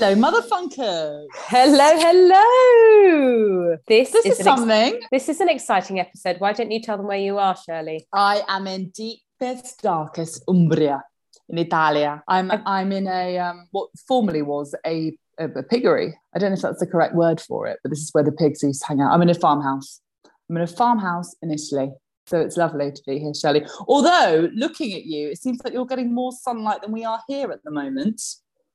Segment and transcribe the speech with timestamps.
[0.00, 1.26] Hello, motherfunkers.
[1.34, 3.76] Hello, hello.
[3.86, 5.00] This, This is, is, an ex- something.
[5.12, 6.36] this is an exciting episode.
[6.38, 8.06] Why don't you tell them where you are, Shirley?
[8.10, 11.04] I am in deepest, darkest Umbria
[11.50, 12.22] in Italia.
[12.28, 16.14] I'm I'm in a um, what formerly was a, a, a piggery.
[16.34, 18.32] I don't know if that's the correct word for it, but this is where the
[18.32, 19.12] pigs used to hang out.
[19.12, 20.00] I'm in a farmhouse.
[20.48, 21.90] I'm in a farmhouse in Italy.
[22.24, 23.66] So it's lovely to be here, Shirley.
[23.86, 27.50] Although looking at you, it seems like you're getting more sunlight than we are here
[27.50, 28.22] at the moment.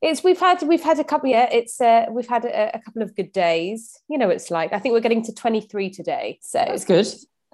[0.01, 1.29] It's we've had we've had a couple.
[1.29, 3.99] Yeah, it's uh, we've had a, a couple of good days.
[4.09, 6.39] You know, it's like I think we're getting to twenty three today.
[6.41, 7.07] So it's good.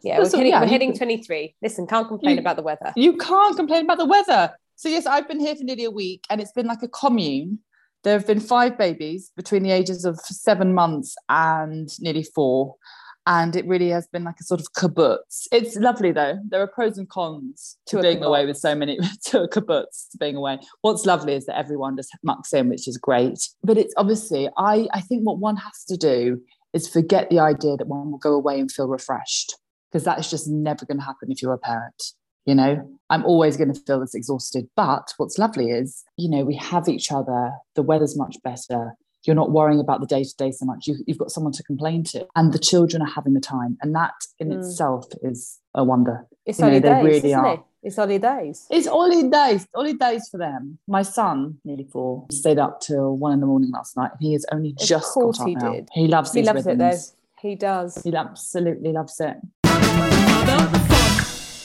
[0.04, 1.56] yeah, we're hitting, yeah, we're hitting twenty three.
[1.62, 2.92] Listen, can't complain You- about the weather.
[2.96, 4.54] You can't complain about the weather.
[4.76, 7.60] So yes, I've been here for nearly a week, and it's been like a commune.
[8.04, 12.76] There have been five babies between the ages of seven months and nearly four,
[13.28, 15.48] and it really has been like a sort of kibbutz.
[15.52, 16.40] It's lovely though.
[16.50, 20.10] There are pros and cons to To being away with so many to a kibbutz
[20.12, 20.60] to being away.
[20.82, 23.48] What's lovely is that everyone just mucks in, which is great.
[23.64, 26.42] But it's obviously I I think what one has to do
[26.74, 29.56] is forget the idea that one will go away and feel refreshed
[29.92, 32.14] because that is just never going to happen if you're a parent
[32.46, 36.44] you know i'm always going to feel this exhausted but what's lovely is you know
[36.44, 38.94] we have each other the weather's much better
[39.26, 41.64] you're not worrying about the day to day so much you, you've got someone to
[41.64, 44.58] complain to and the children are having the time and that in Mm.
[44.60, 47.54] itself is a wonder It's you know, only they days, really isn't are.
[47.54, 47.60] it?
[47.84, 48.68] It's only days.
[48.70, 53.34] it's only days only days for them my son nearly four stayed up till one
[53.34, 55.72] in the morning last night he has only just got up he now.
[55.74, 55.90] did.
[55.94, 56.40] he loves it.
[56.42, 56.86] He loves it though.
[56.86, 57.16] rhythms.
[57.42, 58.02] He does.
[58.04, 59.38] he absolutely loves it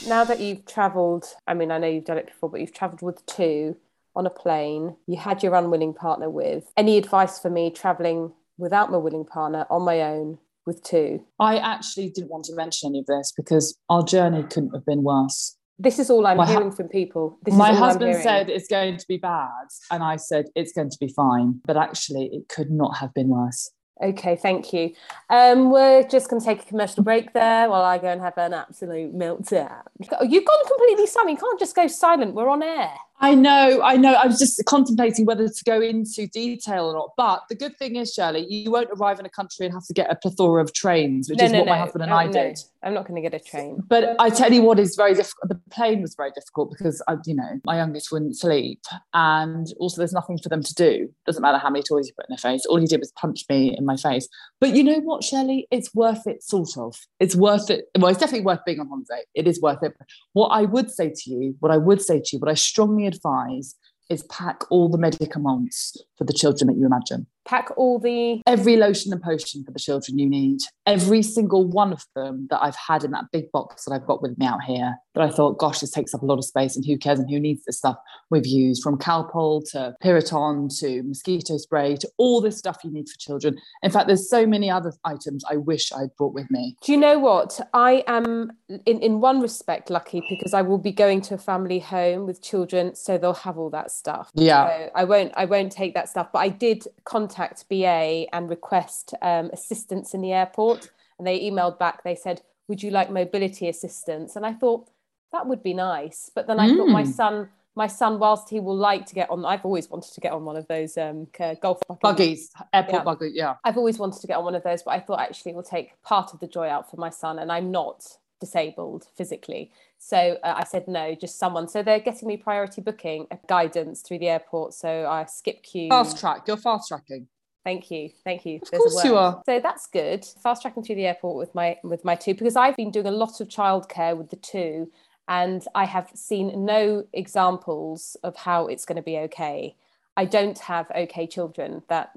[0.09, 3.03] now that you've travelled, I mean, I know you've done it before, but you've travelled
[3.03, 3.77] with two
[4.17, 6.72] on a plane, you had your unwilling partner with.
[6.77, 11.23] Any advice for me travelling without my willing partner on my own with two?
[11.39, 15.03] I actually didn't want to mention any of this because our journey couldn't have been
[15.03, 15.56] worse.
[15.78, 17.39] This is all I'm My hu- hearing from people.
[17.42, 19.51] This My is all I'm husband said it's going to be bad,
[19.91, 21.61] and I said it's going to be fine.
[21.67, 23.70] But actually, it could not have been worse.
[24.02, 24.92] Okay, thank you.
[25.30, 28.36] Um, we're just going to take a commercial break there while I go and have
[28.36, 29.83] an absolute meltdown.
[30.01, 31.30] You've gone completely silent.
[31.33, 32.35] You can't just go silent.
[32.35, 32.92] We're on air.
[33.19, 34.13] I know, I know.
[34.13, 37.11] I was just contemplating whether to go into detail or not.
[37.17, 39.95] But the good thing is, Shirley, you won't arrive in a country and have to
[39.95, 42.33] get a plethora of trains, which is what my husband and Oh, I no.
[42.33, 42.59] did.
[42.83, 43.81] I'm not going to get a train.
[43.89, 45.49] But I tell you what is very difficult.
[45.49, 48.81] The plane was very difficult because I, you know, my youngest wouldn't sleep,
[49.15, 51.09] and also there's nothing for them to do.
[51.27, 52.65] Doesn't matter how many toys you put in their face.
[52.67, 54.29] All he did was punch me in my face.
[54.61, 55.67] But you know what, Shirley?
[55.73, 56.95] It's worth it, sort of.
[57.19, 57.87] It's worth it.
[57.98, 59.25] Well, it's definitely worth being on holiday.
[59.35, 59.95] It is worth it.
[60.35, 63.05] What I would say to you, what I would say to you, what I strongly
[63.06, 63.74] advise
[64.08, 68.42] is pack all the medicaments for the children that you imagine Pack all the.
[68.46, 70.58] every lotion and potion for the children you need.
[70.84, 74.23] Every single one of them that I've had in that big box that I've got
[74.23, 74.96] with me out here.
[75.14, 77.30] That I thought, gosh, this takes up a lot of space, and who cares and
[77.30, 77.96] who needs this stuff?
[78.30, 83.08] We've used from Calpol to Piriton to mosquito spray to all this stuff you need
[83.08, 83.56] for children.
[83.83, 86.77] In fact, there's so many other items I wish I'd brought with me.
[86.83, 87.61] Do you know what?
[87.73, 91.79] I am, in, in one respect, lucky because I will be going to a family
[91.79, 94.30] home with children, so they'll have all that stuff.
[94.35, 94.67] Yeah.
[94.67, 95.33] So I won't.
[95.36, 96.29] I won't take that stuff.
[96.33, 97.36] But I did contact
[97.69, 102.02] BA and request um, assistance in the airport, and they emailed back.
[102.02, 104.89] They said, "Would you like mobility assistance?" And I thought
[105.33, 106.30] that would be nice.
[106.35, 107.14] But then I thought my Mm.
[107.14, 110.33] son, my son, whilst he will like to get on, I've always wanted to get
[110.33, 111.27] on one of those um,
[111.61, 112.01] golf buggies.
[112.02, 113.05] Buggies, airport Yeah.
[113.05, 113.55] buggy, yeah.
[113.64, 115.63] I've always wanted to get on one of those, but I thought actually it will
[115.63, 119.70] take part of the joy out for my son, and I'm not disabled physically.
[119.98, 121.69] So uh, I said no, just someone.
[121.69, 124.74] So they're getting me priority booking guidance through the airport.
[124.74, 125.89] So I skip queue.
[125.89, 127.29] Fast track, you're fast tracking.
[127.64, 128.61] Thank you, thank you.
[128.62, 129.43] Of There's course you are.
[129.44, 130.25] So that's good.
[130.43, 133.11] Fast tracking through the airport with my with my two because I've been doing a
[133.11, 134.91] lot of childcare with the two,
[135.26, 139.75] and I have seen no examples of how it's going to be okay.
[140.17, 142.12] I don't have okay children that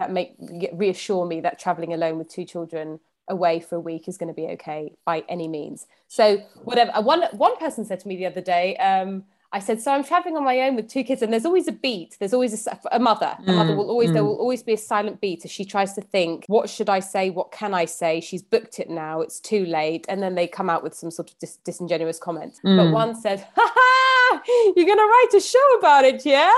[0.00, 0.34] that make
[0.72, 4.34] reassure me that traveling alone with two children away for a week is going to
[4.34, 5.86] be okay by any means.
[6.08, 6.90] So whatever.
[6.94, 8.76] uh, One one person said to me the other day.
[8.76, 11.68] Um, I said, so I'm traveling on my own with two kids, and there's always
[11.68, 12.16] a beat.
[12.18, 13.34] There's always a mother.
[13.46, 14.26] A mother Mm, will always there mm.
[14.26, 17.30] will always be a silent beat as she tries to think, what should I say?
[17.30, 18.20] What can I say?
[18.20, 19.22] She's booked it now.
[19.22, 22.60] It's too late, and then they come out with some sort of dis- disingenuous comments.
[22.62, 22.92] But Mm.
[22.92, 24.42] one said, "Ha ha!
[24.76, 26.52] You're gonna write a show about it, yeah?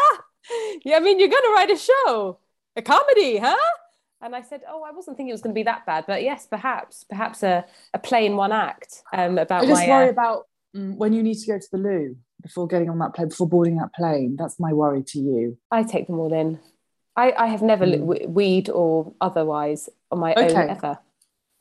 [0.85, 2.39] Yeah, I mean, you're gonna write a show,
[2.75, 3.57] a comedy, huh?"
[4.23, 6.23] And I said, "Oh, I wasn't thinking it was going to be that bad, but
[6.23, 7.65] yes, perhaps, perhaps a,
[7.95, 10.47] a play in one act um, about I just my." worry uh, about
[10.77, 13.49] mm, when you need to go to the loo before getting on that plane, before
[13.49, 14.37] boarding that plane.
[14.39, 15.59] That's my worry to you.
[15.71, 16.59] I take them all in.
[17.17, 18.29] I, I have never Mm.
[18.29, 20.69] weed or otherwise on my own Okay.
[20.69, 20.99] ever.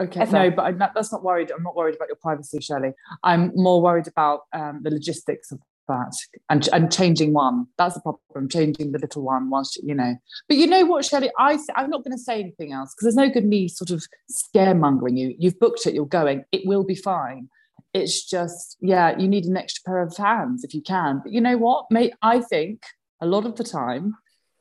[0.02, 0.32] Okay, Ever.
[0.32, 1.52] no, but I'm not, that's not worried.
[1.52, 2.94] I'm not worried about your privacy, Shirley.
[3.22, 6.14] I'm more worried about um, the logistics of that
[6.50, 7.68] and and changing one.
[7.78, 10.16] That's the problem changing the little one whilst you know.
[10.48, 11.30] But you know what Shelley?
[11.38, 14.04] I I'm not going to say anything else because there's no good me sort of
[14.32, 15.36] scaremongering you.
[15.38, 17.50] You've booked it you're going it will be fine.
[17.94, 21.20] It's just yeah you need an extra pair of hands if you can.
[21.24, 21.86] But you know what?
[21.92, 22.84] Mate I think
[23.22, 24.16] a lot of the time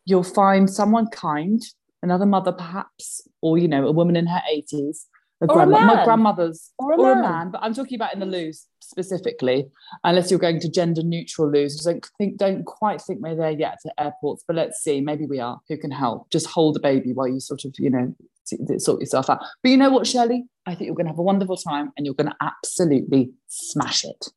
[0.04, 1.62] you'll find someone kind
[2.02, 5.79] another mother perhaps or you know a woman in her 80s a Or a grandma,
[5.81, 6.05] my man.
[6.05, 7.23] grandmother's Or a or a man.
[7.23, 9.67] man, but I'm talking about in the loos specifically,
[10.02, 11.87] unless you're going to gender neutral loos.
[11.87, 15.26] I don't think don't quite think we're there yet at airports, but let's see, maybe
[15.26, 15.61] we are.
[15.69, 16.31] Who can help?
[16.31, 18.14] Just hold the baby while you sort of, you know,
[18.79, 19.40] sort yourself out.
[19.62, 20.44] But you know what, Shirley?
[20.67, 24.05] I think you're going to have a wonderful time and you're going to absolutely smash
[24.05, 24.29] it.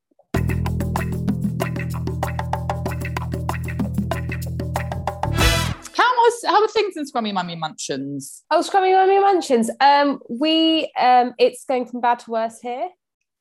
[6.41, 8.41] Was how are things in Scrummy Mummy Munchins?
[8.51, 9.69] Oh, Scrummy Mummy Mansions.
[9.79, 12.89] Um, we um, it's going from bad to worse here.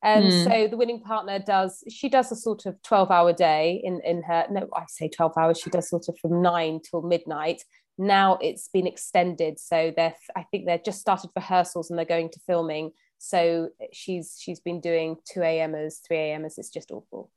[0.02, 0.30] Um, Hmm.
[0.30, 4.22] so the winning partner does she does a sort of 12 hour day in in
[4.22, 7.62] her no I say 12 hours she does sort of from 9 till midnight
[7.98, 12.30] now it's been extended so they're I think they're just started rehearsals and they're going
[12.30, 17.30] to filming so she's she's been doing 2 a.m.ers 3 a.m.ers it's just awful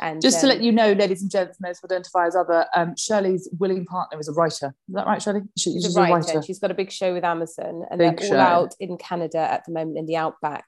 [0.00, 2.66] and Just to um, let you know, ladies and gents, those who identify as other,
[2.74, 4.74] um, Shirley's willing partner is a writer.
[4.88, 5.42] Is that right, Shirley?
[5.56, 6.32] She, she's she's a writer.
[6.36, 8.34] and She's got a big show with Amazon, and Big they're show.
[8.36, 10.64] all out in Canada at the moment in the outback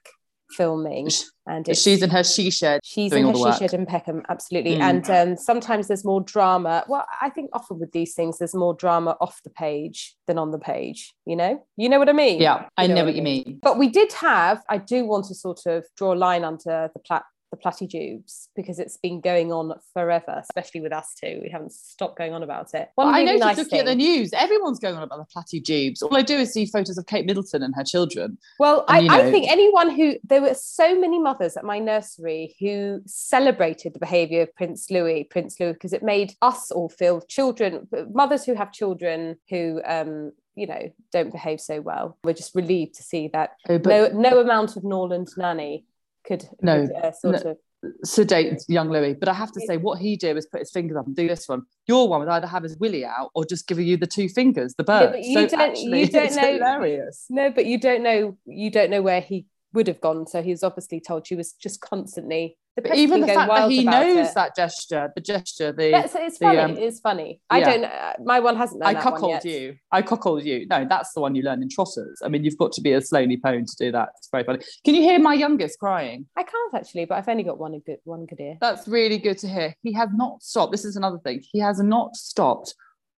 [0.51, 1.09] filming.
[1.47, 2.81] And it's, She's in her she shed.
[2.83, 4.75] she's in her she shed in Peckham, absolutely.
[4.75, 4.81] Mm.
[4.81, 6.83] And um, sometimes there's more drama.
[6.87, 10.51] Well, I think often with these things, there's more drama off the page than on
[10.51, 11.13] the page.
[11.25, 12.41] You know, you know what I mean?
[12.41, 13.59] Yeah, I know know what what I you mean.
[13.61, 14.61] But we did have.
[14.69, 18.79] I do want to sort of draw a line under the plat the platitubes because
[18.79, 21.39] it's been going on forever, especially with us two.
[21.43, 22.89] We haven't stopped going on about it.
[22.97, 25.63] Well, I really noticed nice looking at the news, everyone's going on about the platy
[25.63, 26.01] tubes.
[26.01, 28.37] All I do is see photos of Kate Middleton and her children.
[28.57, 31.79] Well, And, I, you I think anyone who there were so many mothers at my
[31.79, 36.89] nursery who celebrated the behaviour of Prince Louis, Prince Louis, because it made us all
[36.89, 42.17] feel children, mothers who have children who, um, you know, don't behave so well.
[42.23, 45.85] We're just relieved to see that Oh, but no no amount of Norland nanny
[46.25, 47.57] could, No, could, uh, sort of.
[48.03, 49.13] sedate young Louis.
[49.15, 51.27] But I have to say, what he did was put his fingers up and do
[51.27, 51.63] this one.
[51.87, 54.75] Your one would either have his willy out or just give you the two fingers,
[54.75, 55.11] the bird.
[55.11, 57.25] but you so don't- you don't know- hilarious.
[57.29, 60.27] No, but you don't know you don't know where he would have gone.
[60.27, 63.69] So he was obviously told she was just constantly the But even the fact that
[63.69, 64.33] he knows it.
[64.35, 66.57] that gesture, the gesture, the That's, it's the, funny.
[66.59, 67.41] um, it's funny.
[67.49, 67.65] I yeah.
[67.65, 67.83] don't.
[67.83, 69.75] Uh, my one hasn't I cuckold you.
[69.91, 70.67] I cuckold you.
[70.67, 72.21] No, that's the one you learn in trotters.
[72.23, 74.09] I mean, you've got to be a slowly pone to do that.
[74.17, 74.59] It's very funny.
[74.85, 76.27] Can you hear my youngest crying?
[76.37, 78.57] I can't actually, but I've only got one good one good ear.
[78.61, 79.75] That's really good to hear.
[79.83, 80.71] He has not stopped.
[80.71, 81.43] This is another thing.
[81.51, 82.73] He has not stopped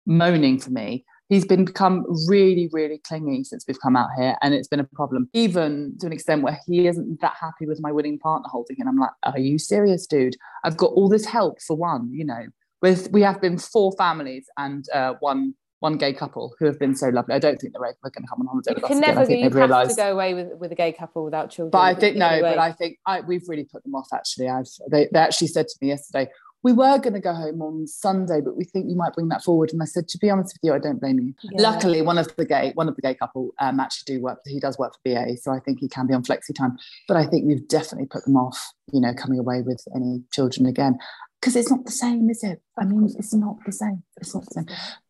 [0.06, 1.04] moaning for me.
[1.32, 4.84] He's been become really, really clingy since we've come out here, and it's been a
[4.84, 8.76] problem, even to an extent where he isn't that happy with my willing partner holding
[8.76, 8.86] him.
[8.86, 10.36] I'm like, are you serious, dude?
[10.62, 12.44] I've got all this help for one, you know.
[12.82, 16.94] With we have been four families and uh, one one gay couple who have been
[16.94, 17.34] so lovely.
[17.34, 19.08] I don't think they're, they're going to come on holiday You with us can again.
[19.08, 19.20] never.
[19.20, 19.90] I think You they've realised.
[19.92, 21.70] to go away with with a gay couple without children.
[21.70, 22.58] But I think no, but.
[22.58, 24.08] I think I, we've really put them off.
[24.12, 26.30] Actually, I've they, they actually said to me yesterday,
[26.62, 29.42] we were going to go home on Sunday, but we think you might bring that
[29.42, 29.72] forward.
[29.72, 31.34] And I said, to be honest with you, I don't blame you.
[31.42, 31.62] Yeah.
[31.62, 34.38] Luckily, one of the gay one of the gay couple um, actually do work.
[34.46, 36.76] He does work for BA, so I think he can be on flexi time.
[37.08, 38.72] But I think we've definitely put them off.
[38.92, 40.98] You know, coming away with any children again
[41.42, 42.62] because it's not the same, is it?
[42.78, 44.04] I mean, it's not the same.
[44.18, 44.66] It's not the same.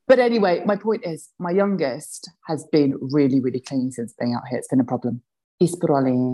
[0.08, 4.48] But anyway, my point is, my youngest has been really, really clean since being out
[4.48, 4.58] here.
[4.58, 5.22] It's been a problem.
[5.62, 5.74] He's.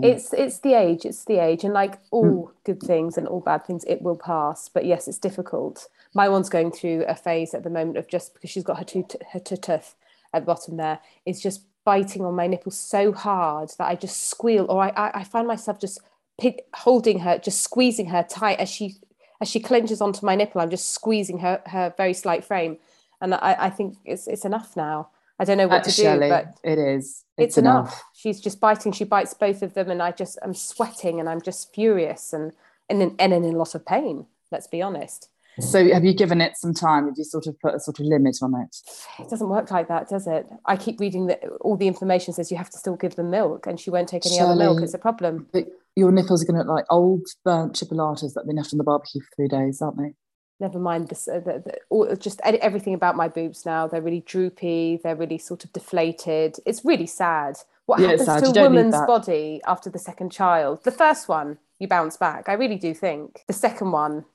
[0.03, 1.05] It's it's the age.
[1.05, 2.05] It's the age, and like Hmm.
[2.11, 4.69] all good things and all bad things, it will pass.
[4.69, 5.87] But yes, it's difficult.
[6.13, 8.85] My one's going through a phase at the moment of just because she's got her
[8.85, 9.95] two her tooth
[10.33, 14.29] at the bottom there, is just biting on my nipple so hard that I just
[14.29, 15.99] squeal, or I I, I find myself just
[16.39, 18.95] pick, holding her, just squeezing her tight as she
[19.41, 20.61] as she clenches onto my nipple.
[20.61, 22.77] I'm just squeezing her her very slight frame,
[23.21, 25.09] and I, I think it's it's enough now.
[25.39, 27.23] I don't know what to do, but it is.
[27.37, 28.03] it's, enough.
[28.13, 28.91] She's just biting.
[28.91, 32.51] She bites both of them, and I just I'm sweating, and I'm just furious, and
[32.89, 34.25] and in, and in a lot of pain.
[34.51, 35.29] Let's be honest.
[35.59, 37.05] So, have you given it some time?
[37.05, 38.75] Have you sort of put a sort of limit on it?
[39.19, 40.47] It doesn't work like that, does it?
[40.65, 43.67] I keep reading that all the information says you have to still give them milk,
[43.67, 44.77] and she won't take any other milk.
[44.77, 45.47] Shelley, It's a problem.
[45.51, 48.73] But your nipples are going to look like old burnt chipolatas that have been left
[48.73, 50.13] on the barbecue for three days, aren't they?
[50.59, 51.27] Never mind this.
[51.27, 53.87] Uh, the, the, all, just everything about my boobs now.
[53.87, 54.99] They're really droopy.
[55.01, 56.57] They're really sort of deflated.
[56.65, 57.57] It's really sad.
[57.85, 58.45] What Yeah, happens sad.
[58.47, 60.83] You to a woman's body after the second child?
[60.83, 62.49] The first one, you bounce back.
[62.49, 64.25] I really do think the second one,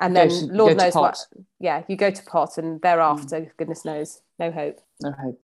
[0.00, 1.14] and You then to- Lord knows what.
[1.14, 1.26] pot.
[1.38, 1.44] Mm.
[1.60, 4.80] Yeah, you go to pot, and thereafter, goodness knows, no hope.
[5.00, 5.40] No hope.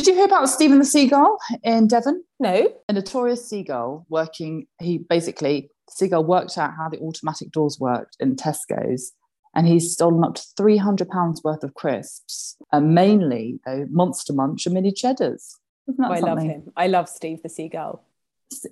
[0.00, 2.24] Did you hear about Stephen the Seagull in Devon?
[2.38, 2.72] No.
[2.88, 8.34] A notorious seagull working, he basically, Seagull worked out how the automatic doors worked in
[8.34, 9.12] Tesco's
[9.54, 14.74] and he's stolen up to £300 worth of crisps, uh, mainly, though, Monster Munch and
[14.74, 15.58] mini cheddars.
[15.86, 16.72] Oh, I love him.
[16.74, 18.02] I love Steve the Seagull.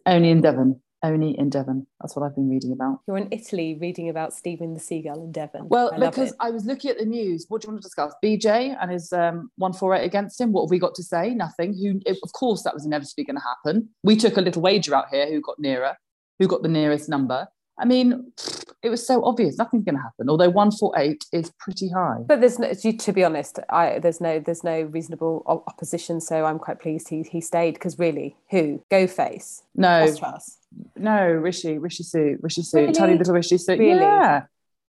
[0.07, 0.81] Only in Devon.
[1.03, 1.87] Only in Devon.
[2.01, 3.01] That's what I've been reading about.
[3.07, 5.69] You're in Italy reading about Stephen the Seagull in Devon.
[5.69, 7.47] Well, I because I was looking at the news.
[7.49, 8.13] What do you want to discuss?
[8.25, 10.53] BJ and his um, 148 against him.
[10.53, 11.35] What have we got to say?
[11.35, 11.73] Nothing.
[11.75, 12.01] Who?
[12.23, 13.89] Of course, that was inevitably going to happen.
[14.03, 15.29] We took a little wager out here.
[15.29, 15.97] Who got nearer?
[16.41, 17.47] Who got the nearest number?
[17.81, 18.33] I mean,
[18.83, 20.29] it was so obvious nothing's going to happen.
[20.29, 22.19] Although one four eight is pretty high.
[22.27, 26.21] But there's no, to be honest, I there's no there's no reasonable opposition.
[26.21, 29.63] So I'm quite pleased he he stayed because really, who go face?
[29.77, 30.07] No,
[31.01, 32.93] no, Rishi Rishi Sunak Rishi Sunak really?
[32.93, 33.79] tiny little Rishi Sunak.
[33.79, 34.01] Really?
[34.01, 34.43] Yeah.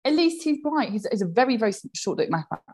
[0.03, 0.89] At least he's bright.
[0.89, 2.19] He's, he's a very, very short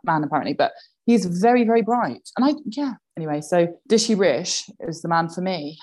[0.06, 0.72] man, apparently, but
[1.06, 2.30] he's very, very bright.
[2.38, 2.94] And I, yeah.
[3.18, 5.78] Anyway, so Dishy Rish is the man for me.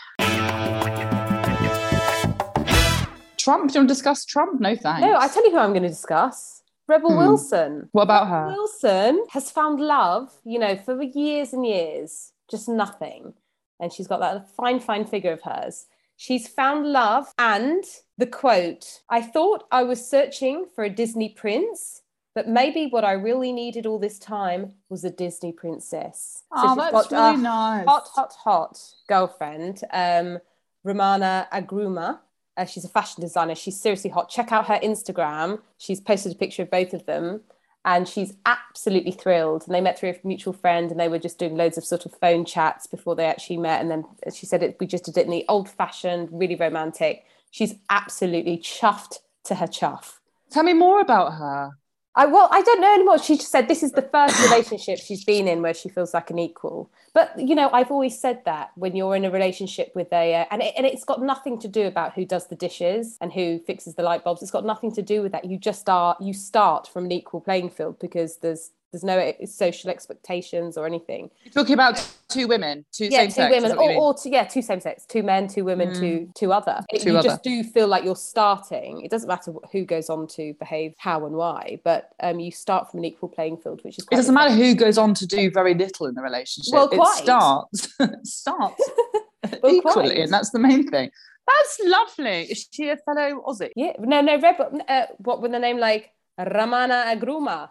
[3.45, 3.71] Trump?
[3.71, 4.59] Do you want to discuss Trump?
[4.59, 5.03] No thanks.
[5.03, 6.63] No, I tell you who I'm going to discuss.
[6.89, 7.19] Rebel hmm.
[7.19, 7.89] Wilson.
[7.93, 8.47] What about Rebel her?
[8.57, 13.35] Wilson has found love, you know, for years and years, just nothing.
[13.81, 15.87] And she's got that fine, fine figure of hers.
[16.17, 17.85] She's found love and
[18.19, 22.03] the quote I thought I was searching for a Disney prince,
[22.35, 26.43] but maybe what I really needed all this time was a Disney princess.
[26.53, 27.87] So oh, that's really nice.
[27.87, 28.79] Hot, hot, hot
[29.09, 30.39] girlfriend, um,
[30.85, 32.21] Ramona Agruma
[32.57, 33.55] uh, she's a fashion designer.
[33.55, 34.29] She's seriously hot.
[34.29, 35.61] Check out her Instagram.
[35.79, 37.41] She's posted a picture of both of them
[37.85, 39.65] and she's absolutely thrilled.
[39.67, 42.07] And they met through a mutual friend and they were just doing loads of sort
[42.07, 43.81] of phone chats before they actually met.
[43.81, 47.25] And then she said it, we just did it in the old fashioned, really romantic.
[47.51, 50.21] She's absolutely chuffed to her chuff.
[50.51, 51.73] Tell me more about her.
[52.17, 53.19] I well, I don't know anymore.
[53.19, 56.31] She just said this is the first relationship she's been in where she feels like
[56.31, 56.91] an equal.
[57.13, 60.45] But you know, I've always said that when you're in a relationship with a, uh,
[60.51, 63.59] and it, and it's got nothing to do about who does the dishes and who
[63.61, 64.43] fixes the light bulbs.
[64.43, 65.45] It's got nothing to do with that.
[65.45, 69.91] You just are you start from an equal playing field because there's there's no social
[69.91, 71.31] expectations or anything.
[71.43, 74.45] You're talking about two women, two yeah, same two sex, women, or, or two, yeah,
[74.45, 75.99] two same sex, two men, two women, mm.
[76.01, 76.85] two two other.
[77.01, 77.29] Two you other.
[77.29, 79.01] just do feel like you're starting.
[79.01, 82.91] It doesn't matter who goes on to behave how and why, but um, you start
[82.91, 84.05] from an equal playing field, which is.
[84.05, 84.17] Great.
[84.17, 86.73] It doesn't matter who goes on to do very little in the relationship.
[86.73, 87.19] Well, quite.
[87.19, 87.89] it starts
[88.23, 88.91] starts
[89.63, 90.19] well, equally, quite.
[90.19, 91.11] and that's the main thing.
[91.47, 92.43] That's lovely.
[92.45, 93.71] Is she a fellow Aussie?
[93.77, 94.81] Yeah, no, no, Rebel.
[94.89, 97.71] Uh, what with the name like Ramona Agruma?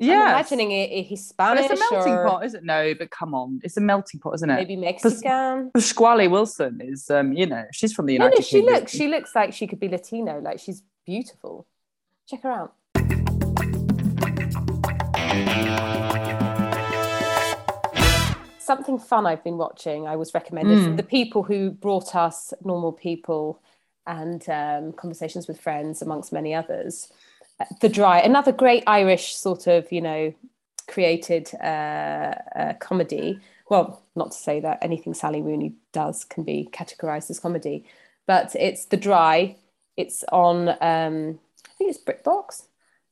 [0.00, 1.68] Yeah, I'm imagining it, it Hispanic.
[1.68, 2.26] But it's a melting or...
[2.26, 2.64] pot, isn't it?
[2.64, 4.54] No, but come on, it's a melting pot, isn't it?
[4.54, 5.70] Maybe Mexican.
[5.74, 8.52] Pasquale Wilson is, um, you know, she's from the United States.
[8.52, 8.80] no, no, she Kingdom.
[8.80, 10.40] looks, she looks like she could be Latino.
[10.40, 11.66] Like she's beautiful.
[12.26, 12.74] Check her out.
[18.58, 20.06] Something fun I've been watching.
[20.06, 20.84] I was recommended mm.
[20.84, 23.60] from the people who brought us normal people
[24.06, 27.12] and um, conversations with friends, amongst many others
[27.80, 30.34] the dry another great irish sort of you know
[30.88, 33.40] created uh, uh, comedy.
[33.68, 37.84] Well not to say that anything sally rooney does can be categorized as comedy
[38.26, 39.56] but it's the dry.
[39.96, 42.62] It's on um, i think it's britbox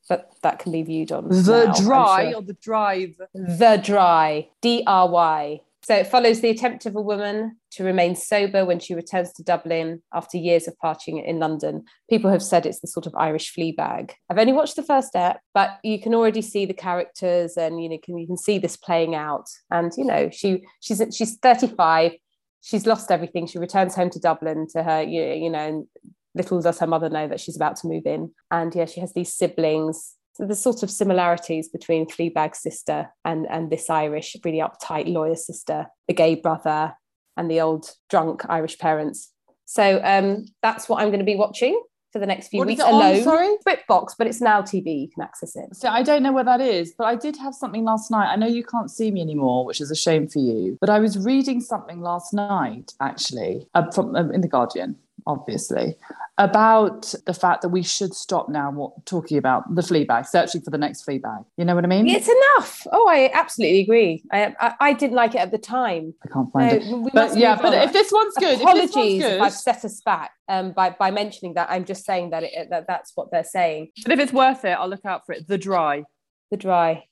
[0.08, 2.38] but that can be viewed on the now, dry sure.
[2.38, 3.20] or the drive?
[3.34, 4.48] The dry.
[4.62, 9.32] D-r-y so it follows the attempt of a woman to remain sober when she returns
[9.32, 11.82] to Dublin after years of partying in London.
[12.10, 14.10] People have said it's the sort of Irish Fleabag.
[14.28, 17.88] I've only watched the first step, but you can already see the characters, and you
[17.88, 19.46] know can, you can see this playing out.
[19.70, 22.12] And you know she she's she's 35.
[22.60, 23.46] She's lost everything.
[23.46, 25.86] She returns home to Dublin to her, you, you know, and
[26.34, 28.30] little does her mother know that she's about to move in.
[28.50, 33.44] And yeah, she has these siblings so there's sort of similarities between Fleabag's sister and,
[33.50, 36.94] and this Irish, really uptight lawyer sister, the gay brother,
[37.36, 39.32] and the old drunk Irish parents.
[39.64, 42.80] So um, that's what I'm going to be watching for the next few what weeks
[42.80, 43.16] alone.
[43.16, 45.02] On, sorry, BritBox, but it's now TV.
[45.02, 45.74] You can access it.
[45.74, 48.30] So I don't know where that is, but I did have something last night.
[48.30, 50.78] I know you can't see me anymore, which is a shame for you.
[50.80, 54.94] But I was reading something last night, actually, uh, from uh, in the Guardian,
[55.28, 55.94] obviously,
[56.38, 60.70] about the fact that we should stop now what, talking about the Fleabag, searching for
[60.70, 61.44] the next Fleabag.
[61.56, 62.08] You know what I mean?
[62.08, 62.86] It's enough.
[62.90, 64.24] Oh, I absolutely agree.
[64.32, 66.14] I I, I didn't like it at the time.
[66.24, 67.12] I can't find no, it.
[67.12, 70.00] But yeah, but if this one's good, apologies if, one's good, if I've set us
[70.00, 71.68] back um, by by mentioning that.
[71.70, 73.90] I'm just saying that it, that that's what they're saying.
[74.02, 75.46] But if it's worth it, I'll look out for it.
[75.46, 76.04] The Dry.
[76.50, 77.04] The Dry.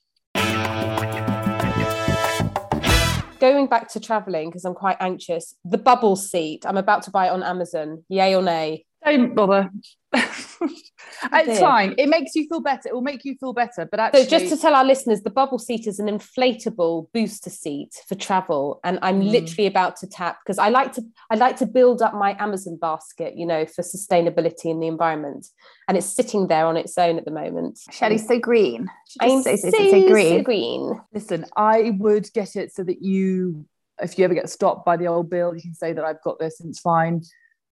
[3.39, 5.55] Going back to traveling because I'm quite anxious.
[5.65, 6.65] The bubble seat.
[6.67, 8.05] I'm about to buy it on Amazon.
[8.09, 8.87] Yay or nay?
[9.05, 9.71] Don't bother.
[11.33, 11.95] it's fine.
[11.99, 12.89] It makes you feel better.
[12.89, 13.87] It will make you feel better.
[13.91, 17.51] But actually, so just to tell our listeners, the bubble seat is an inflatable booster
[17.51, 19.31] seat for travel, and I'm mm.
[19.31, 22.77] literally about to tap because I like to I like to build up my Amazon
[22.77, 25.47] basket, you know, for sustainability in the environment,
[25.89, 27.79] and it's sitting there on its own at the moment.
[27.91, 28.89] Shelley's so green.
[29.21, 30.39] I'm so, so, so, green.
[30.39, 31.01] so green.
[31.13, 33.67] Listen, I would get it so that you,
[34.01, 36.39] if you ever get stopped by the old bill, you can say that I've got
[36.39, 37.23] this and it's fine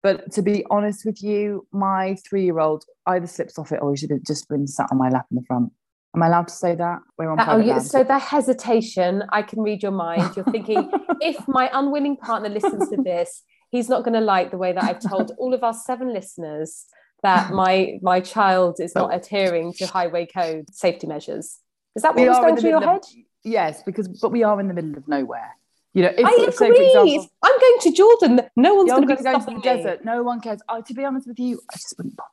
[0.04, 3.92] but to be honest with you, my three year old either slips off it or
[3.92, 5.72] he should have just been sat on my lap in the front.
[6.16, 7.00] Am I allowed to say that?
[7.18, 7.80] We're on uh, oh, yeah.
[7.80, 10.36] So the hesitation, I can read your mind.
[10.36, 10.92] You're thinking,
[11.22, 13.42] if my unwilling partner listens to this,
[13.72, 16.86] he's not going to like the way that I've told all of our seven listeners
[17.24, 21.60] that my my child is not adhering to highway code safety measures.
[21.96, 22.98] Is that what was going through your head?
[22.98, 23.06] Of,
[23.44, 25.56] yes, because but we are in the middle of nowhere.
[25.94, 26.52] You know, if, I agree.
[26.52, 26.66] So
[27.06, 28.42] example, I'm going to Jordan.
[28.56, 30.06] No one's going to be stopping to the desert.
[30.06, 30.60] No one cares.
[30.68, 32.30] Oh, to be honest with you, I just wouldn't bother.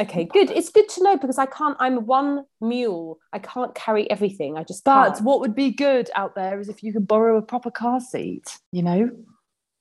[0.00, 0.50] Okay, good.
[0.50, 1.76] It's good to know because I can't.
[1.78, 3.18] I'm one mule.
[3.32, 4.56] I can't carry everything.
[4.56, 4.84] I just.
[4.84, 5.24] But can't.
[5.24, 8.58] what would be good out there is if you could borrow a proper car seat.
[8.72, 9.10] You know.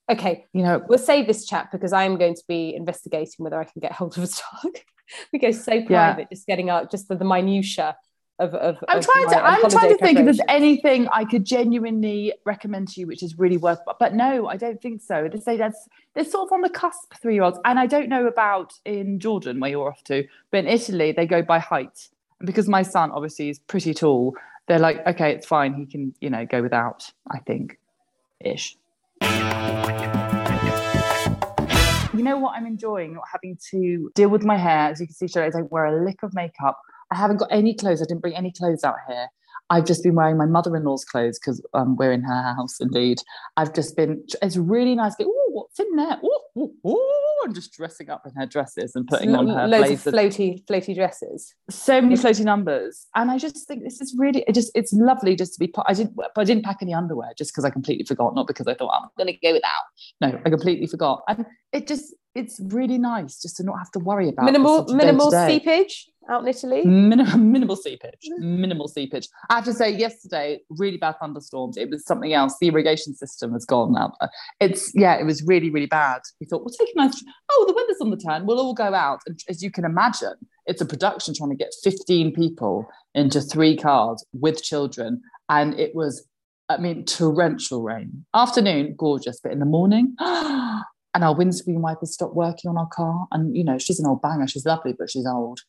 [0.10, 0.46] Okay.
[0.52, 3.64] You know, we'll save this chat because I am going to be investigating whether I
[3.64, 4.76] can get hold of a dog.
[5.32, 6.28] we go so private, yeah.
[6.30, 7.96] just getting out just for the minutia
[8.42, 11.46] of, of I'm of trying to I'm trying to think if there's anything I could
[11.46, 15.30] genuinely recommend to you which is really worth but no I don't think so.
[15.32, 18.10] They say that's they're sort of on the cusp three year olds and I don't
[18.10, 22.10] know about in Jordan where you're off to but in Italy they go by height.
[22.40, 24.36] And because my son obviously is pretty tall
[24.68, 27.78] they're like okay it's fine he can you know go without I think
[28.40, 28.76] ish.
[32.14, 34.90] You know what I'm enjoying not having to deal with my hair.
[34.90, 36.80] As you can see I don't wear a lick of makeup
[37.12, 38.02] I haven't got any clothes.
[38.02, 39.28] I didn't bring any clothes out here.
[39.70, 42.82] I've just been wearing my mother-in-law's clothes because um, we're in her house.
[42.82, 43.20] Indeed,
[43.56, 44.22] I've just been.
[44.42, 45.16] It's really nice.
[45.22, 46.20] Oh, what's in there?
[46.22, 50.14] Oh, oh, I'm just dressing up in her dresses and putting on her loads of
[50.14, 51.56] floaty, floaty dresses.
[51.70, 54.44] So many floaty numbers, and I just think this is really.
[54.46, 55.74] It just it's lovely just to be.
[55.86, 58.36] I didn't, but I didn't pack any underwear just because I completely forgot.
[58.36, 59.84] Not because I thought I'm going to go without.
[60.20, 64.00] No, I completely forgot, and it just it's really nice just to not have to
[64.00, 66.84] worry about minimal minimal seepage out in Italy?
[66.86, 68.28] Minimal, minimal seepage.
[68.40, 68.60] Mm.
[68.60, 69.28] Minimal seepage.
[69.50, 71.78] I have to say, yesterday, really bad thunderstorms.
[71.78, 72.56] It was something else.
[72.60, 74.14] The irrigation system has gone out.
[74.60, 76.22] It's yeah, it was really, really bad.
[76.40, 77.24] We thought we'll take a nice.
[77.52, 78.46] Oh, the weather's on the turn.
[78.46, 79.22] We'll all go out.
[79.26, 83.76] And as you can imagine, it's a production trying to get 15 people into three
[83.76, 86.28] cars with children, and it was.
[86.70, 88.26] I mean, torrential rain.
[88.34, 93.28] Afternoon, gorgeous, but in the morning, and our windscreen wipers stopped working on our car.
[93.32, 94.48] And you know, she's an old banger.
[94.48, 95.60] She's lovely, but she's old.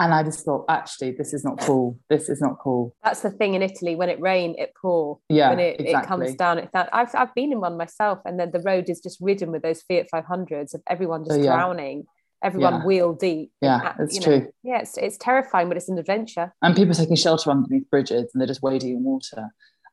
[0.00, 1.98] And I just thought, actually, this is not cool.
[2.08, 2.94] This is not cool.
[3.02, 3.96] That's the thing in Italy.
[3.96, 5.18] When it rains, it pour.
[5.28, 5.92] Yeah, when it, exactly.
[5.92, 9.00] it comes down, it I've I've been in one myself, and then the road is
[9.00, 11.54] just ridden with those Fiat 500s of everyone just oh, yeah.
[11.54, 12.04] drowning,
[12.44, 12.84] everyone yeah.
[12.84, 13.50] wheel deep.
[13.60, 14.38] Yeah, it's true.
[14.38, 16.54] Know, yeah, it's it's terrifying, but it's an adventure.
[16.62, 19.48] And people taking shelter underneath bridges, and they're just wading in water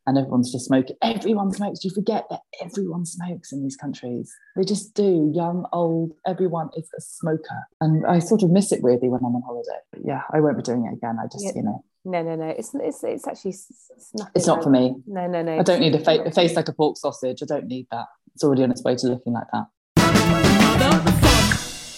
[0.07, 0.95] and everyone's just smoking.
[1.01, 1.83] Everyone smokes.
[1.83, 4.31] You forget that everyone smokes in these countries.
[4.55, 5.31] They just do.
[5.33, 7.67] Young, old, everyone is a smoker.
[7.81, 9.79] And I sort of miss it weirdly when I'm on holiday.
[9.91, 11.17] But yeah, I won't be doing it again.
[11.19, 11.51] I just, yeah.
[11.55, 11.83] you know.
[12.05, 12.47] No, no, no.
[12.49, 14.31] It's it's it's actually it's nothing.
[14.35, 14.95] It's not for me.
[15.07, 15.57] No, no, no.
[15.57, 17.41] I don't need a, fa- a face like a pork sausage.
[17.41, 18.05] I don't need that.
[18.35, 19.65] It's already on its way to looking like that.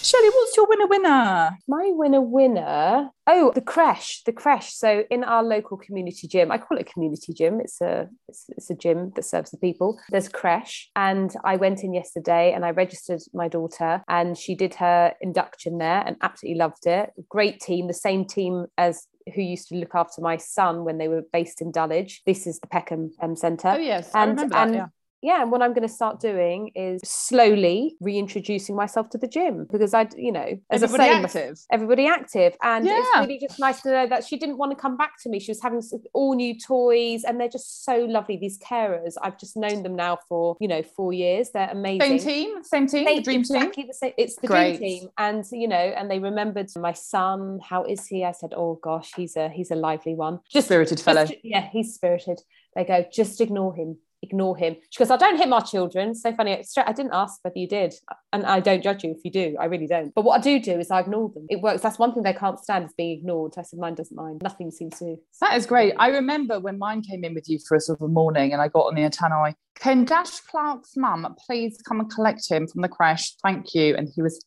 [0.07, 1.57] Shelley, what's your winner winner?
[1.67, 3.09] My winner winner.
[3.27, 4.71] Oh, the creche, the creche.
[4.71, 7.59] So in our local community gym, I call it a community gym.
[7.59, 9.99] It's a it's, it's a gym that serves the people.
[10.09, 14.75] There's creche, and I went in yesterday and I registered my daughter, and she did
[14.75, 17.11] her induction there and absolutely loved it.
[17.27, 21.09] Great team, the same team as who used to look after my son when they
[21.09, 22.21] were based in Dulwich.
[22.25, 23.73] This is the Peckham um, Centre.
[23.73, 24.85] Oh yes, and, I remember that, and yeah
[25.21, 29.67] yeah and what i'm going to start doing is slowly reintroducing myself to the gym
[29.71, 31.59] because i you know as everybody I say, active.
[31.71, 32.55] everybody active.
[32.63, 32.99] And yeah.
[32.99, 35.39] it's really just nice to know that she didn't want to come back to me.
[35.39, 35.81] She was having
[36.13, 39.13] all new toys and they're just so lovely these carers.
[39.21, 41.51] I've just known them now for you know four years.
[41.53, 42.19] They're amazing.
[42.19, 42.63] same team?
[42.63, 43.05] Same team?
[43.05, 44.77] The dream exactly team the same it's the Great.
[44.77, 45.09] dream team.
[45.17, 47.59] And you know and they remembered my son.
[47.63, 48.23] How is he?
[48.23, 50.39] I said oh gosh he's a he's a lively one.
[50.49, 51.25] Just spirited fellow.
[51.25, 52.41] just, yeah he's spirited.
[52.75, 54.75] They go just ignore him ignore him.
[54.89, 56.15] She goes, I don't hit my children.
[56.15, 56.63] So funny.
[56.77, 57.93] I didn't ask whether you did.
[58.33, 59.55] And I don't judge you if you do.
[59.59, 60.13] I really don't.
[60.15, 61.45] But what I do do is I ignore them.
[61.49, 61.81] It works.
[61.81, 63.53] That's one thing they can't stand is being ignored.
[63.57, 64.41] I said, mine doesn't mind.
[64.43, 65.17] Nothing seems to.
[65.41, 65.93] That is great.
[65.97, 68.67] I remember when mine came in with you for a sort of morning and I
[68.67, 69.55] got on the antenna.
[69.79, 73.35] Can Dash Clark's mum please come and collect him from the crash?
[73.43, 73.95] Thank you.
[73.95, 74.43] And he was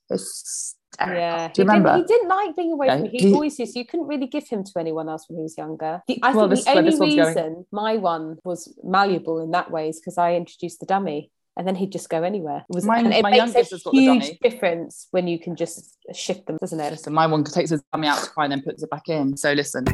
[1.01, 1.97] yeah, do you he remember?
[1.97, 3.09] Didn't, he didn't like being away yeah, from me.
[3.11, 3.79] He, he.
[3.79, 6.03] You couldn't really give him to anyone else when he was younger.
[6.07, 10.01] The, I well, think the only reason my one was malleable in that way is
[10.01, 11.31] because I introduced the dummy.
[11.57, 12.65] and then he'd just go anywhere.
[12.71, 14.39] It was My- and it my makes a has got huge dummy.
[14.43, 16.99] difference when you can just shift them, doesn't it?
[17.01, 19.37] So my one takes his dummy out to cry and then puts it back in.
[19.37, 19.85] So listen.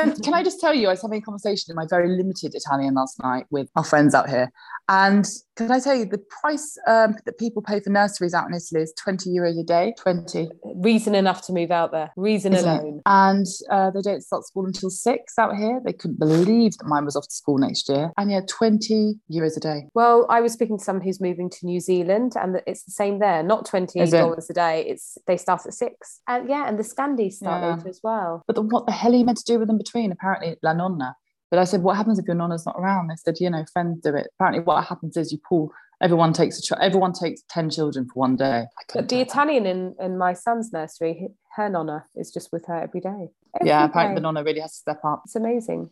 [0.00, 2.54] Um, can I just tell you, I was having a conversation in my very limited
[2.54, 4.50] Italian last night with our friends out here.
[4.88, 5.24] And
[5.56, 8.82] can I tell you, the price um, that people pay for nurseries out in Italy
[8.82, 9.94] is 20 euros a day.
[10.00, 10.48] 20.
[10.76, 12.10] Reason enough to move out there.
[12.16, 12.80] Reason isn't it?
[12.80, 13.00] alone.
[13.06, 15.80] And uh, they don't start school until six out here.
[15.84, 18.10] They couldn't believe that mine was off to school next year.
[18.16, 19.82] And yeah, 20 euros a day.
[19.94, 23.18] Well, I was speaking to someone who's moving to New Zealand, and it's the same
[23.18, 23.42] there.
[23.42, 24.18] Not twenty Is it?
[24.18, 24.84] dollars a day.
[24.86, 27.74] It's they start at six, and yeah, and the Scandis start Yeah.
[27.76, 28.42] later as well.
[28.46, 29.89] But then what the hell are you meant to do with them between?
[29.94, 31.16] Apparently, la nonna.
[31.50, 33.08] But I said, what happens if your nonna's not around?
[33.08, 34.28] They said, you know, friends do it.
[34.38, 35.72] Apparently, what happens is you pull.
[36.00, 36.62] Everyone takes a.
[36.62, 38.64] Ch- everyone takes ten children for one day.
[38.94, 39.20] But the.
[39.20, 43.28] Italian in, in my son's nursery, her nonna is just with her every day.
[43.56, 44.20] Every Yeah, apparently day.
[44.20, 45.22] the nonna really has to step up.
[45.26, 45.90] It's amazing.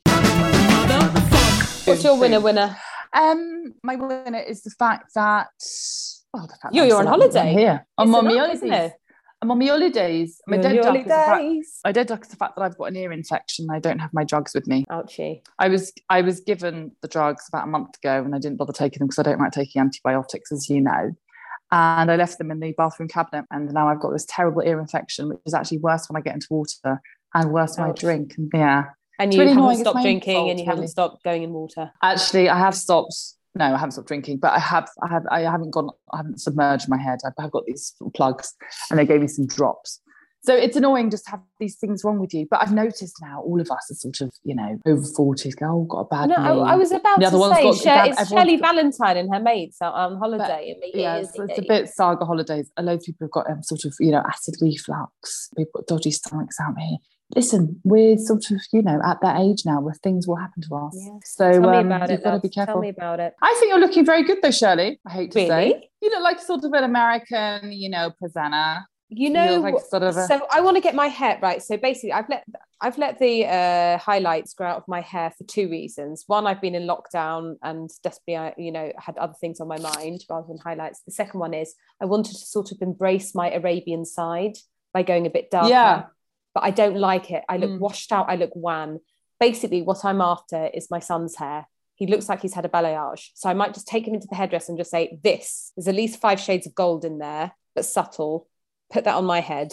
[1.85, 2.41] What's your winner?
[2.41, 2.77] Winner?
[3.13, 5.49] Um, my winner is the fact that.
[6.35, 7.53] Oh, the fact You're- that you're on holiday.
[7.53, 7.87] here.
[7.97, 8.93] I'm It's on my enough, isn't it?
[9.41, 10.41] I'm on my holidays.
[10.49, 11.29] My dead on duck is the fact.
[11.29, 11.81] holidays.
[11.85, 13.69] I dead duck is the fact that I've got an ear infection.
[13.71, 14.85] I don't have my drugs with me.
[14.91, 15.43] Ouchie.
[15.59, 18.73] I was I was given the drugs about a month ago, and I didn't bother
[18.73, 21.13] taking them because I don't like taking antibiotics, as you know.
[21.71, 24.81] And I left them in the bathroom cabinet, and now I've got this terrible ear
[24.81, 27.01] infection, which is actually worse when I get into water
[27.35, 28.35] and worse when I drink.
[28.39, 28.85] And yeah,
[29.19, 31.93] And you really haven't stopped drinking fault, and you haven't stopped going in water.
[32.03, 33.15] actually, I have stopped.
[33.59, 35.91] No, I haven't stopped drinking, but I have I have I haven't gone.
[36.13, 37.19] I haven't submerged my head.
[37.27, 38.55] I've, got these plugs,
[38.91, 40.01] and they gave me some drops.
[40.45, 42.47] So it's annoying just to have these things wrong with you.
[42.49, 45.67] But I've noticed now all of us are sort of, you know, over 40s, go,
[45.67, 46.63] oh, got a bad No.
[46.63, 49.79] I, I was about to say, got bad- it's Shelley got- Valentine and her mates
[49.83, 50.77] are on holiday.
[50.81, 52.71] they- yeah, yes, it's a bit saga holidays.
[52.77, 55.51] A load of people have got um, sort of, you know, acid reflux.
[55.57, 56.99] People got dodgy stomachs out here.
[57.37, 60.75] Listen, we're sort of, you know, at that age now where things will happen to
[60.77, 60.97] us.
[60.97, 61.19] Yeah.
[61.25, 62.25] So Tell me um, about you've it.
[62.25, 62.75] got to be careful.
[62.75, 63.35] Tell me about it.
[63.43, 64.99] I think you're looking very good though, Shirley.
[65.07, 65.49] I hate to say.
[65.69, 65.91] Really?
[66.01, 68.79] You look like sort of an American, you know, presenter.
[69.11, 71.63] You know, like sort of a- so I want to get my hair right.
[71.63, 72.45] So basically, I've let
[72.83, 76.25] I've let the uh, highlights grow out of my hair for two reasons.
[76.27, 79.79] One, I've been in lockdown and desperately, I, you know, had other things on my
[79.79, 81.01] mind rather than highlights.
[81.07, 84.59] The second one is I wanted to sort of embrace my Arabian side
[84.93, 85.71] by going a bit darker.
[85.71, 86.03] Yeah.
[86.59, 87.45] But I don't like it.
[87.49, 87.79] I look Mm.
[87.79, 88.29] washed out.
[88.29, 88.99] I look wan.
[89.39, 91.69] Basically, what I'm after is my son's hair.
[91.95, 93.31] He looks like he's had a balayage.
[93.35, 95.95] So I might just take him into the hairdresser and just say, This, there's at
[95.95, 98.49] least five shades of gold in there, but subtle.
[98.91, 99.73] Put that on my head.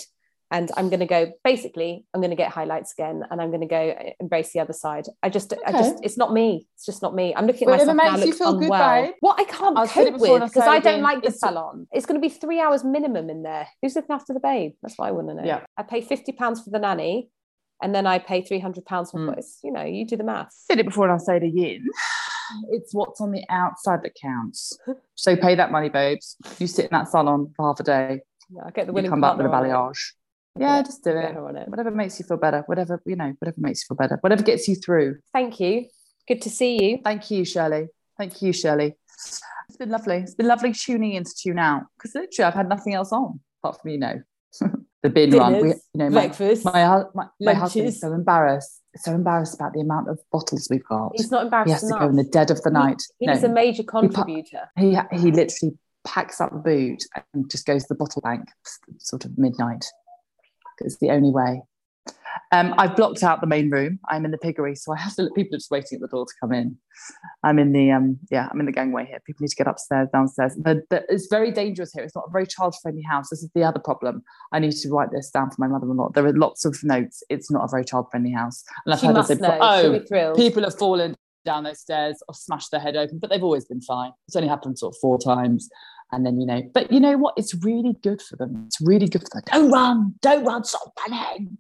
[0.56, 3.60] And I'm going to go, basically, I'm going to get highlights again and I'm going
[3.68, 3.84] to go
[4.22, 5.06] embrace the other side.
[5.22, 6.66] I just, I just, it's not me.
[6.76, 7.34] It's just not me.
[7.36, 9.14] I'm looking at Whatever myself now, makes you feel good, babe.
[9.20, 11.04] What I can't it cope with because I don't again.
[11.04, 11.88] like the It's- salon.
[11.92, 13.68] It's going to be three hours minimum in there.
[13.82, 14.74] Who's looking after the babe?
[14.82, 15.44] That's what I want to know.
[15.44, 15.62] Yeah.
[15.78, 17.30] I pay fifty pounds for the nanny,
[17.82, 19.38] and then I pay three hundred pounds for Mm.
[19.38, 20.64] it's, You know, you do the maths.
[20.68, 21.86] said it before and I'll say it again.
[22.72, 24.78] It's what's on the outside that counts.
[25.16, 26.38] So pay that money, babes.
[26.60, 28.22] You sit in that salon for half a day.
[28.50, 29.98] Yeah, I get the You come back with a balayage.
[30.58, 31.34] Yeah, just do it.
[31.34, 31.68] her on it.
[31.68, 32.64] Whatever makes you feel better.
[32.68, 34.18] Whatever, you know, whatever makes you feel better.
[34.22, 35.18] Whatever gets you through.
[35.34, 35.88] Thank you.
[36.28, 37.00] Good to see you.
[37.04, 37.88] Thank you, Shirley.
[38.18, 38.96] Thank you, Shirley.
[39.68, 40.18] It's been lovely.
[40.18, 43.40] It's been lovely tuning in to tune out because literally I've had nothing else on
[43.62, 44.22] apart from, you know,
[45.04, 45.54] the bin run.
[45.62, 46.66] We, you know, my, breakfast.
[46.66, 50.86] my, my, my husband is so embarrassed, so embarrassed about the amount of bottles we've
[50.86, 51.12] got.
[51.16, 53.02] He's not He embarrassed has to go in the dead of the night.
[53.20, 54.70] He- No, He's a major contributor.
[54.78, 58.48] he he literally packs up the boot and just goes to the bottle bank
[59.00, 59.84] sort of midnight.
[60.80, 61.62] It's the only way.
[62.52, 63.98] Um, I've blocked out the main room.
[64.10, 66.08] I'm in the piggery, so I have to let people are just waiting at the
[66.08, 66.78] door to come in.
[67.44, 69.20] I'm in the um, yeah, I'm in the gangway here.
[69.26, 70.54] People need to get upstairs, downstairs.
[70.58, 72.04] But, but it's very dangerous here.
[72.04, 73.30] It's not a very child-friendly house.
[73.30, 74.22] This is the other problem.
[74.52, 76.10] I need to write this down for my mother-in-law.
[76.14, 77.24] There are lots of notes.
[77.30, 78.64] It's not a very child-friendly house.
[78.86, 79.52] And I've She heard must say know.
[79.52, 83.30] before, She'll oh, people have fallen down those stairs or smashed their head open, but
[83.30, 84.12] they've always been fine.
[84.28, 85.70] It's only happened sort of four times.
[86.12, 87.34] And then, you know, but you know what?
[87.36, 88.64] It's really good for them.
[88.68, 89.44] It's really good for them.
[89.52, 91.58] Don't run, don't run, stop running.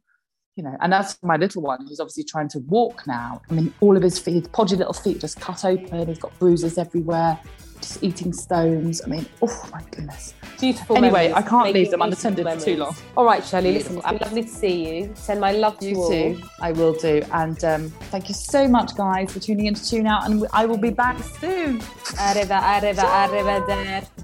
[0.56, 3.42] You know, and that's my little one who's obviously trying to walk now.
[3.50, 6.08] I mean, all of his feet, his podgy little feet just cut open.
[6.08, 7.38] He's got bruises everywhere,
[7.82, 9.02] just eating stones.
[9.04, 10.34] I mean, oh my goodness.
[10.58, 10.96] Beautiful.
[10.96, 12.96] Anyway, memories, I can't making leave them unattended for too long.
[13.18, 14.12] All right, Shirley, listen, Beautiful.
[14.12, 15.12] it's been lovely to see you.
[15.16, 16.42] Send my love to You too.
[16.62, 17.22] I will do.
[17.34, 20.26] And um, thank you so much, guys, for tuning in to Tune Out.
[20.26, 21.82] And I will be back soon.
[22.16, 23.04] Arriva, arriva,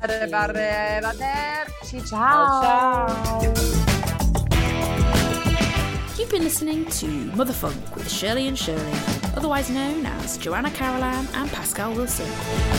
[0.02, 2.02] arrivederci.
[2.10, 2.62] Ciao.
[2.62, 3.42] Ciao.
[3.42, 4.11] You've
[6.32, 8.94] been listening to Motherfunk with Shirley and Shirley,
[9.36, 12.30] otherwise known as Joanna Carolan and Pascal Wilson,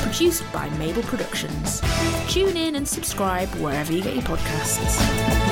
[0.00, 1.82] produced by Mabel Productions.
[2.28, 5.51] Tune in and subscribe wherever you get your podcasts.